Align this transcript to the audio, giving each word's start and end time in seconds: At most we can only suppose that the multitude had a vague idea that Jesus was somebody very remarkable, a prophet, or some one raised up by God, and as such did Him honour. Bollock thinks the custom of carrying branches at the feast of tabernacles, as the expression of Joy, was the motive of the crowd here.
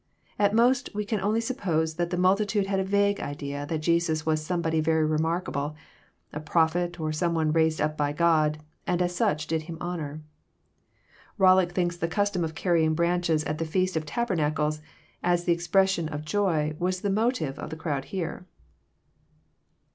At 0.39 0.55
most 0.55 0.89
we 0.95 1.05
can 1.05 1.21
only 1.21 1.41
suppose 1.41 1.93
that 1.97 2.09
the 2.09 2.17
multitude 2.17 2.65
had 2.65 2.79
a 2.79 2.83
vague 2.83 3.19
idea 3.19 3.67
that 3.67 3.83
Jesus 3.85 4.25
was 4.25 4.43
somebody 4.43 4.79
very 4.81 5.05
remarkable, 5.05 5.75
a 6.33 6.39
prophet, 6.39 6.99
or 6.99 7.11
some 7.11 7.35
one 7.35 7.51
raised 7.51 7.79
up 7.79 7.97
by 7.97 8.11
God, 8.11 8.57
and 8.87 8.99
as 8.99 9.15
such 9.15 9.45
did 9.45 9.61
Him 9.61 9.77
honour. 9.79 10.23
Bollock 11.39 11.73
thinks 11.73 11.97
the 11.97 12.07
custom 12.07 12.43
of 12.43 12.55
carrying 12.55 12.95
branches 12.95 13.43
at 13.43 13.59
the 13.59 13.63
feast 13.63 13.95
of 13.95 14.07
tabernacles, 14.07 14.81
as 15.21 15.43
the 15.43 15.53
expression 15.53 16.09
of 16.09 16.25
Joy, 16.25 16.75
was 16.79 17.01
the 17.01 17.11
motive 17.11 17.59
of 17.59 17.69
the 17.69 17.75
crowd 17.75 18.05
here. 18.05 18.47